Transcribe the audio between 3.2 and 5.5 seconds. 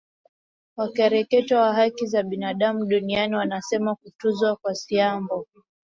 wanasema kutuzwa kwa siambo